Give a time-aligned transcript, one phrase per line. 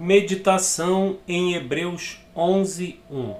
[0.00, 3.34] Meditação em Hebreus 11:1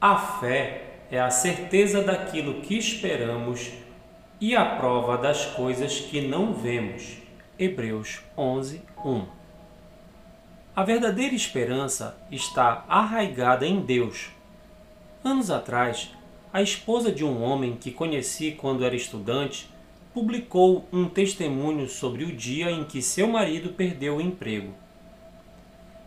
[0.00, 3.72] A fé é a certeza daquilo que esperamos
[4.40, 7.16] e a prova das coisas que não vemos.
[7.58, 9.24] Hebreus 11:1
[10.76, 14.30] A verdadeira esperança está arraigada em Deus.
[15.24, 16.10] Anos atrás,
[16.52, 19.68] a esposa de um homem que conheci quando era estudante
[20.14, 24.72] publicou um testemunho sobre o dia em que seu marido perdeu o emprego.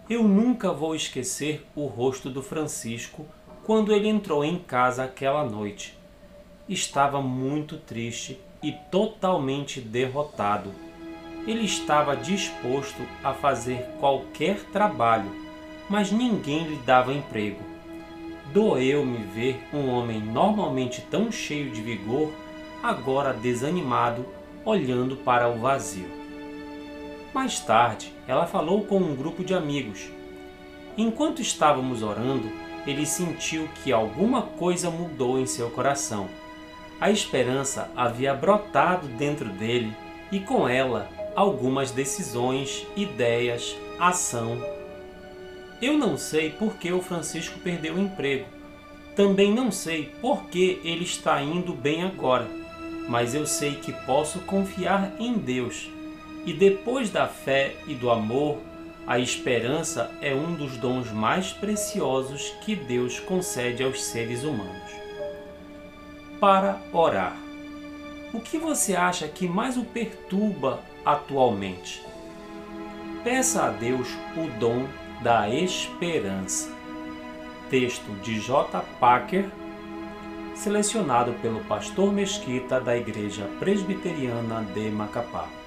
[0.07, 3.25] Eu nunca vou esquecer o rosto do Francisco
[3.63, 5.97] quando ele entrou em casa aquela noite.
[6.69, 10.71] Estava muito triste e totalmente derrotado.
[11.47, 15.31] Ele estava disposto a fazer qualquer trabalho,
[15.89, 17.63] mas ninguém lhe dava emprego.
[18.53, 22.31] Doeu-me ver um homem normalmente tão cheio de vigor
[22.83, 24.23] agora desanimado,
[24.63, 26.24] olhando para o vazio.
[27.35, 30.09] Mais tarde, ela falou com um grupo de amigos.
[30.97, 32.49] Enquanto estávamos orando,
[32.87, 36.29] ele sentiu que alguma coisa mudou em seu coração.
[36.97, 39.93] A esperança havia brotado dentro dele
[40.31, 44.57] e com ela algumas decisões, ideias, ação.
[45.81, 48.45] Eu não sei por que o Francisco perdeu o emprego.
[49.13, 52.47] Também não sei por que ele está indo bem agora
[53.07, 55.89] mas eu sei que posso confiar em Deus.
[56.45, 58.59] E depois da fé e do amor,
[59.07, 64.91] a esperança é um dos dons mais preciosos que Deus concede aos seres humanos.
[66.39, 67.35] Para orar.
[68.33, 72.03] O que você acha que mais o perturba atualmente?
[73.23, 74.85] Peça a Deus o dom
[75.21, 76.71] da esperança.
[77.69, 78.81] Texto de J.
[78.99, 79.49] Packer
[80.53, 85.64] selecionado pelo pastor Mesquita da Igreja Presbiteriana de Macapá.